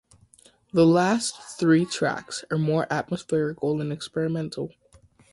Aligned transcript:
The 0.73 0.83
last 0.87 1.59
three 1.59 1.85
tracks 1.85 2.43
are 2.49 2.57
more 2.57 2.91
atmospheric 2.91 3.61
and 3.61 3.93
experimental. 3.93 4.71